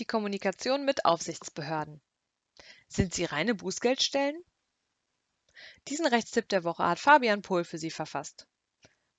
[0.00, 2.00] Die Kommunikation mit Aufsichtsbehörden.
[2.88, 4.42] Sind sie reine Bußgeldstellen?
[5.86, 8.48] Diesen Rechtstipp der Woche hat Fabian Pohl für Sie verfasst.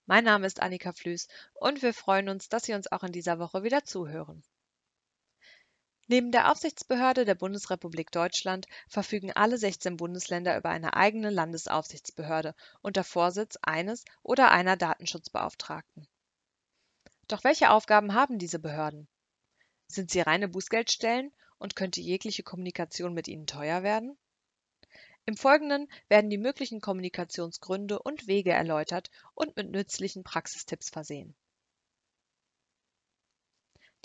[0.05, 3.39] Mein Name ist Annika Flüß und wir freuen uns, dass Sie uns auch in dieser
[3.39, 4.43] Woche wieder zuhören.
[6.07, 13.05] Neben der Aufsichtsbehörde der Bundesrepublik Deutschland verfügen alle 16 Bundesländer über eine eigene Landesaufsichtsbehörde unter
[13.05, 16.05] Vorsitz eines oder einer Datenschutzbeauftragten.
[17.29, 19.07] Doch welche Aufgaben haben diese Behörden?
[19.87, 24.17] Sind sie reine Bußgeldstellen und könnte jegliche Kommunikation mit ihnen teuer werden?
[25.25, 31.35] Im Folgenden werden die möglichen Kommunikationsgründe und Wege erläutert und mit nützlichen Praxistipps versehen.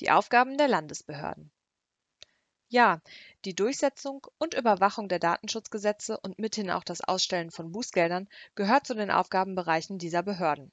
[0.00, 1.52] Die Aufgaben der Landesbehörden
[2.70, 3.02] ja,
[3.44, 8.94] die Durchsetzung und Überwachung der Datenschutzgesetze und mithin auch das Ausstellen von Bußgeldern gehört zu
[8.94, 10.70] den Aufgabenbereichen dieser Behörden.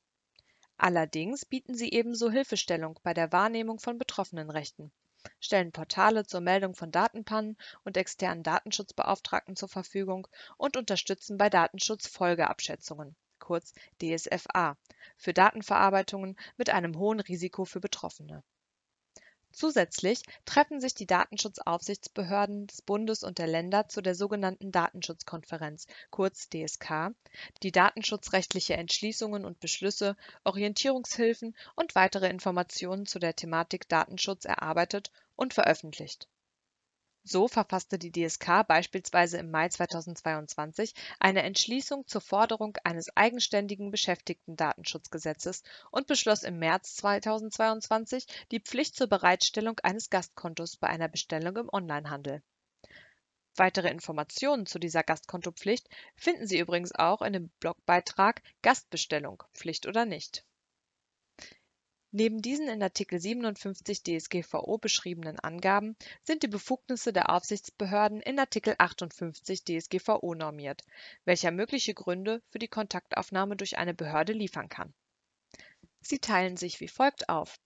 [0.80, 4.92] Allerdings bieten sie ebenso Hilfestellung bei der Wahrnehmung von Betroffenenrechten,
[5.40, 13.16] stellen Portale zur Meldung von Datenpannen und externen Datenschutzbeauftragten zur Verfügung und unterstützen bei Datenschutzfolgeabschätzungen
[13.40, 14.76] kurz DSFA
[15.16, 18.44] für Datenverarbeitungen mit einem hohen Risiko für Betroffene
[19.58, 26.48] Zusätzlich treffen sich die Datenschutzaufsichtsbehörden des Bundes und der Länder zu der sogenannten Datenschutzkonferenz kurz
[26.50, 27.16] DSK,
[27.64, 35.56] die datenschutzrechtliche Entschließungen und Beschlüsse, Orientierungshilfen und weitere Informationen zu der Thematik Datenschutz erarbeitet und
[35.56, 36.28] veröffentlicht
[37.28, 45.64] so verfasste die DSK beispielsweise im Mai 2022 eine Entschließung zur Forderung eines eigenständigen Beschäftigtendatenschutzgesetzes
[45.92, 51.70] und beschloss im März 2022 die Pflicht zur Bereitstellung eines Gastkontos bei einer Bestellung im
[51.72, 52.42] Onlinehandel.
[53.56, 60.06] Weitere Informationen zu dieser Gastkontopflicht finden Sie übrigens auch in dem Blogbeitrag Gastbestellung Pflicht oder
[60.06, 60.47] nicht
[62.12, 68.76] Neben diesen in Artikel 57 DSGVO beschriebenen Angaben sind die Befugnisse der Aufsichtsbehörden in Artikel
[68.78, 70.84] 58 DSGVO normiert,
[71.26, 74.94] welcher mögliche Gründe für die Kontaktaufnahme durch eine Behörde liefern kann.
[76.00, 77.60] Sie teilen sich wie folgt auf,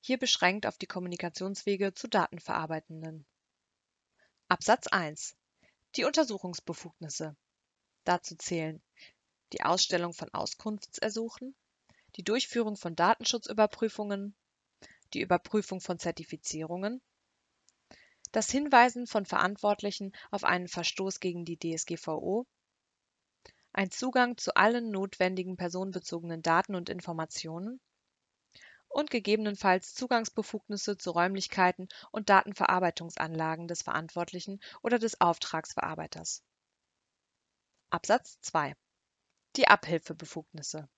[0.00, 3.26] hier beschränkt auf die Kommunikationswege zu Datenverarbeitenden.
[4.48, 5.34] Absatz 1
[5.96, 7.36] Die Untersuchungsbefugnisse.
[8.04, 8.82] Dazu zählen
[9.54, 11.54] die Ausstellung von Auskunftsersuchen
[12.16, 14.34] die Durchführung von Datenschutzüberprüfungen,
[15.14, 17.00] die Überprüfung von Zertifizierungen,
[18.32, 22.46] das Hinweisen von Verantwortlichen auf einen Verstoß gegen die DSGVO,
[23.72, 27.80] ein Zugang zu allen notwendigen personenbezogenen Daten und Informationen
[28.88, 36.42] und gegebenenfalls Zugangsbefugnisse zu Räumlichkeiten und Datenverarbeitungsanlagen des Verantwortlichen oder des Auftragsverarbeiters.
[37.90, 38.74] Absatz 2
[39.56, 40.88] Die Abhilfebefugnisse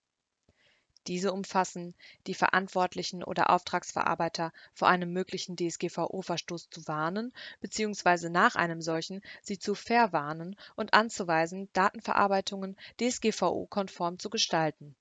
[1.06, 1.94] diese umfassen,
[2.26, 8.28] die Verantwortlichen oder Auftragsverarbeiter vor einem möglichen DSGVO-Verstoß zu warnen bzw.
[8.28, 14.94] nach einem solchen sie zu verwarnen und anzuweisen, Datenverarbeitungen DSGVO-konform zu gestalten.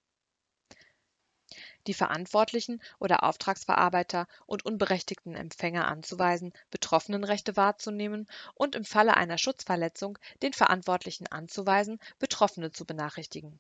[1.87, 10.19] Die Verantwortlichen oder Auftragsverarbeiter und unberechtigten Empfänger anzuweisen, Betroffenenrechte wahrzunehmen und im Falle einer Schutzverletzung
[10.41, 13.59] den Verantwortlichen anzuweisen, Betroffene zu benachrichtigen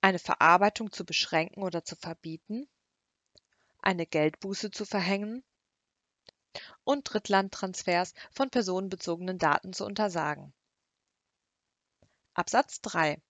[0.00, 2.68] eine Verarbeitung zu beschränken oder zu verbieten,
[3.80, 5.44] eine Geldbuße zu verhängen
[6.84, 10.52] und Drittlandtransfers von personenbezogenen Daten zu untersagen.
[12.34, 13.20] Absatz 3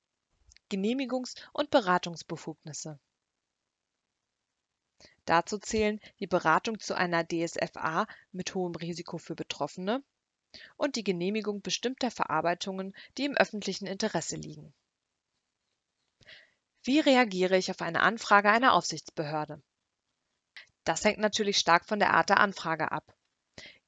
[0.71, 3.00] Genehmigungs- und Beratungsbefugnisse.
[5.25, 10.03] Dazu zählen die Beratung zu einer DSFA mit hohem Risiko für Betroffene
[10.77, 14.75] und die Genehmigung bestimmter Verarbeitungen, die im öffentlichen Interesse liegen
[16.88, 19.60] wie reagiere ich auf eine Anfrage einer Aufsichtsbehörde?
[20.84, 23.15] Das hängt natürlich stark von der Art der Anfrage ab.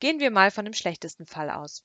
[0.00, 1.82] Gehen wir mal von dem schlechtesten Fall aus.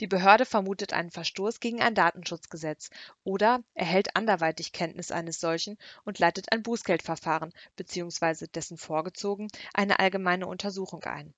[0.00, 2.90] Die Behörde vermutet einen Verstoß gegen ein Datenschutzgesetz
[3.24, 8.46] oder erhält anderweitig Kenntnis eines solchen und leitet ein Bußgeldverfahren bzw.
[8.48, 11.32] dessen vorgezogen eine allgemeine Untersuchung ein.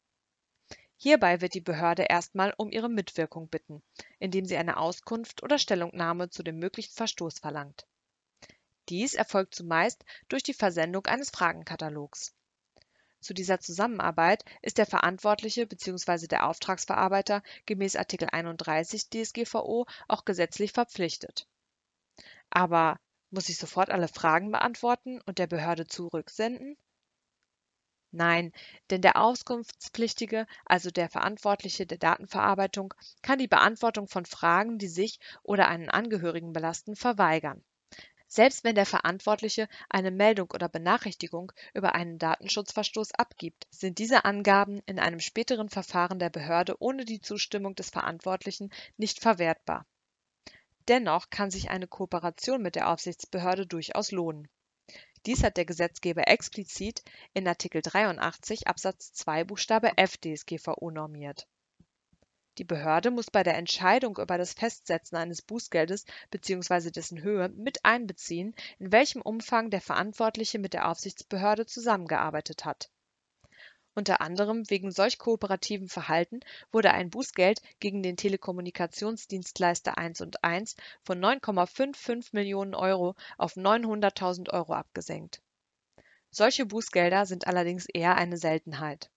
[0.96, 3.80] Hierbei wird die Behörde erstmal um ihre Mitwirkung bitten,
[4.18, 7.86] indem sie eine Auskunft oder Stellungnahme zu dem möglichen Verstoß verlangt.
[8.90, 12.34] Dies erfolgt zumeist durch die Versendung eines Fragenkatalogs.
[13.24, 16.26] Zu dieser Zusammenarbeit ist der Verantwortliche bzw.
[16.26, 21.48] der Auftragsverarbeiter gemäß Artikel 31 DSGVO auch gesetzlich verpflichtet.
[22.50, 23.00] Aber
[23.30, 26.76] muss ich sofort alle Fragen beantworten und der Behörde zurücksenden?
[28.10, 28.52] Nein,
[28.90, 32.92] denn der Auskunftspflichtige, also der Verantwortliche der Datenverarbeitung,
[33.22, 37.64] kann die Beantwortung von Fragen, die sich oder einen Angehörigen belasten, verweigern
[38.34, 44.82] Selbst wenn der Verantwortliche eine Meldung oder Benachrichtigung über einen Datenschutzverstoß abgibt, sind diese Angaben
[44.86, 49.86] in einem späteren Verfahren der Behörde ohne die Zustimmung des Verantwortlichen nicht verwertbar.
[50.88, 54.48] Dennoch kann sich eine Kooperation mit der Aufsichtsbehörde durchaus lohnen.
[55.26, 57.04] Dies hat der Gesetzgeber explizit
[57.34, 61.46] in Artikel 83 Absatz 2 Buchstabe f DSGVO normiert.
[62.58, 66.90] Die Behörde muss bei der Entscheidung über das Festsetzen eines Bußgeldes bzw.
[66.90, 72.90] dessen Höhe mit einbeziehen, in welchem Umfang der Verantwortliche mit der Aufsichtsbehörde zusammengearbeitet hat
[73.96, 76.40] unter anderem wegen solch kooperativen Verhalten
[76.72, 85.40] wurde ein Bußgeld gegen den Telekommunikationsdienstleister 1&1 von 9,55 Millionen Euro auf 900.000 Euro abgesenkt.
[86.30, 89.10] Solche Bußgelder sind allerdings eher eine Seltenheit.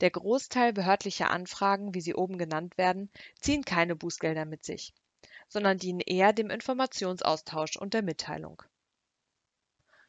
[0.00, 4.94] Der Großteil behördlicher Anfragen, wie sie oben genannt werden, ziehen keine Bußgelder mit sich,
[5.48, 8.62] sondern dienen eher dem Informationsaustausch und der Mitteilung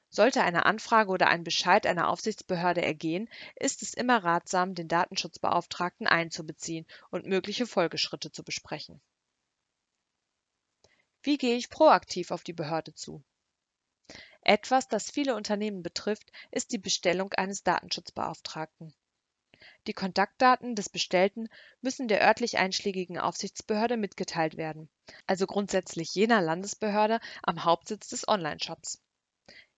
[0.10, 6.08] sollte eine Anfrage oder ein Bescheid einer Aufsichtsbehörde ergehen, ist es immer ratsam, den Datenschutzbeauftragten
[6.08, 9.02] einzubeziehen und mögliche Folgeschritte zu besprechen.
[11.24, 13.22] Wie gehe ich proaktiv auf die Behörde zu?
[14.42, 18.94] Etwas, das viele Unternehmen betrifft, ist die Bestellung eines Datenschutzbeauftragten.
[19.88, 21.50] Die Kontaktdaten des Bestellten
[21.82, 24.90] müssen der örtlich einschlägigen Aufsichtsbehörde mitgeteilt werden,
[25.26, 29.02] also grundsätzlich jener Landesbehörde am Hauptsitz des Onlineshops.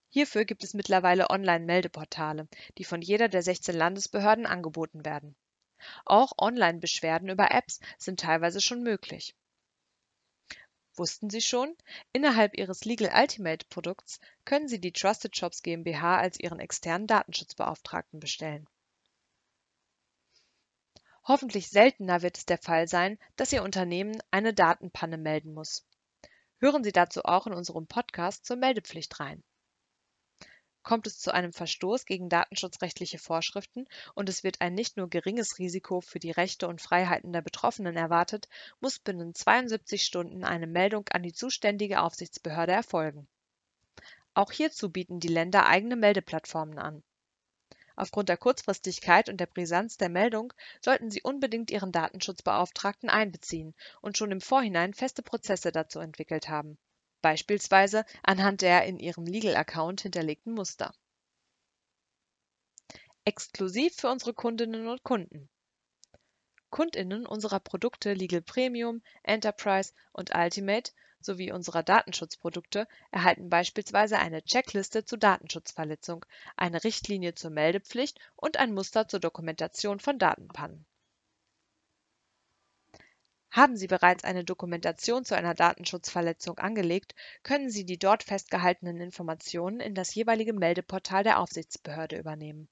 [0.10, 2.48] Hierfür gibt es mittlerweile Online-Meldeportale,
[2.78, 5.36] die von jeder der 16 Landesbehörden angeboten werden.
[6.04, 9.36] Auch Online-Beschwerden über Apps sind teilweise schon möglich.
[10.96, 11.78] Wussten Sie schon?
[12.12, 18.20] Innerhalb Ihres Legal Ultimate Produkts können Sie die Trusted Shops GmbH als Ihren externen Datenschutzbeauftragten
[18.20, 18.68] bestellen.
[21.30, 25.86] Hoffentlich seltener wird es der Fall sein, dass Ihr Unternehmen eine Datenpanne melden muss.
[26.58, 29.44] Hören Sie dazu auch in unserem Podcast zur Meldepflicht rein.
[30.81, 33.86] Kommt es zu einem Verstoß gegen datenschutzrechtliche Vorschriften
[34.16, 37.96] und es wird ein nicht nur geringes Risiko für die Rechte und Freiheiten der Betroffenen
[37.96, 38.50] erwartet,
[38.80, 43.28] muss binnen 72 Stunden eine Meldung an die zuständige Aufsichtsbehörde erfolgen.
[44.34, 47.04] Auch hierzu bieten die Länder eigene Meldeplattformen an.
[48.00, 54.18] Aufgrund der Kurzfristigkeit und der Brisanz der Meldung sollten Sie unbedingt Ihren Datenschutzbeauftragten einbeziehen und
[54.18, 56.78] schon im Vorhinein feste Prozesse dazu entwickelt haben
[57.22, 60.94] beispielsweise anhand der in Ihrem Legal-Account hinterlegten Muster.
[63.25, 65.50] Exklusiv für unsere Kundinnen und Kunden.
[66.69, 75.06] Kundinnen unserer Produkte Legal Premium, Enterprise und Ultimate sowie unserer Datenschutzprodukte erhalten beispielsweise eine Checkliste
[75.06, 76.25] zur Datenschutzverletzung,
[76.56, 80.86] eine Richtlinie zur Meldepflicht und ein Muster zur Dokumentation von Datenpannen
[83.51, 89.80] haben Sie bereits eine Dokumentation zu einer Datenschutzverletzung angelegt, können Sie die dort festgehaltenen Informationen
[89.80, 92.69] in das jeweilige Meldeportal der Aufsichtsbehörde übernehmen.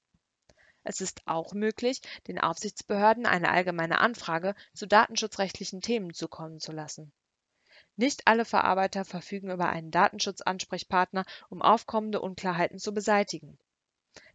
[0.88, 7.12] Es ist auch möglich, den Aufsichtsbehörden eine allgemeine Anfrage zu datenschutzrechtlichen Themen zukommen zu lassen.
[7.96, 13.58] Nicht alle Verarbeiter verfügen über einen Datenschutzansprechpartner, um aufkommende Unklarheiten zu beseitigen.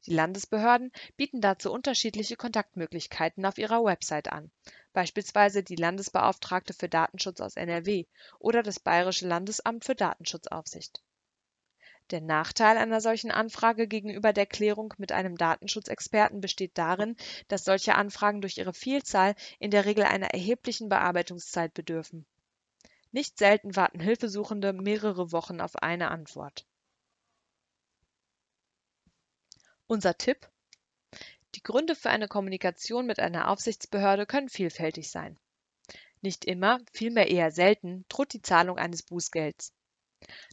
[0.06, 4.52] Die Landesbehörden bieten dazu unterschiedliche Kontaktmöglichkeiten auf ihrer Website an,
[4.94, 8.06] beispielsweise die Landesbeauftragte für Datenschutz aus NRW
[8.38, 11.02] oder das Bayerische Landesamt für Datenschutzaufsicht.
[12.13, 17.15] Der Nachteil einer solchen Anfrage gegenüber der Klärung mit einem Datenschutzexperten besteht darin,
[17.48, 22.28] dass solche Anfragen durch ihre Vielzahl in der Regel einer erheblichen Bearbeitungszeit bedürfen.
[23.11, 26.68] Nicht selten warten Hilfesuchende mehrere Wochen auf eine Antwort.
[29.88, 30.47] Unser Tipp
[31.56, 35.40] die Gründe für eine Kommunikation mit einer Aufsichtsbehörde können vielfältig sein.
[36.21, 39.73] Nicht immer, vielmehr eher selten, droht die Zahlung eines Bußgelds.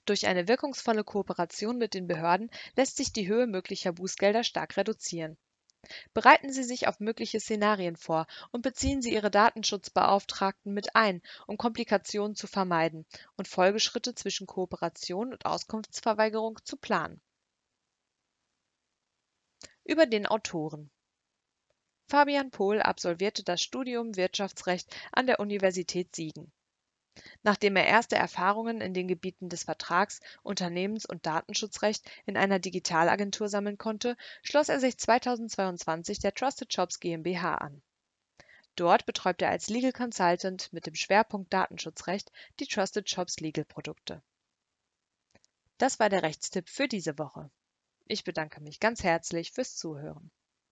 [0.05, 5.37] Durch eine wirkungsvolle Kooperation mit den Behörden lässt sich die Höhe möglicher Bußgelder stark reduzieren.
[6.13, 11.57] Bereiten Sie sich auf mögliche Szenarien vor und beziehen Sie Ihre Datenschutzbeauftragten mit ein, um
[11.57, 17.21] Komplikationen zu vermeiden und Folgeschritte zwischen Kooperation und Auskunftsverweigerung zu planen.
[19.85, 20.91] Über den Autoren
[22.09, 26.53] Fabian Pohl absolvierte das Studium Wirtschaftsrecht an der Universität Siegen.
[27.43, 33.49] Nachdem er erste Erfahrungen in den Gebieten des Vertrags, Unternehmens und Datenschutzrecht in einer Digitalagentur
[33.49, 37.83] sammeln konnte, schloss er sich 2022 der Trusted Shops GmbH an.
[38.77, 44.23] Dort betreibt er als Legal Consultant mit dem Schwerpunkt Datenschutzrecht die Trusted Shops Legal Produkte.
[45.79, 47.51] Das war der Rechtstipp für diese Woche.
[48.07, 50.31] Ich bedanke mich ganz herzlich fürs Zuhören.